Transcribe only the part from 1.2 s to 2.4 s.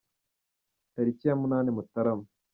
ya munani Mutarama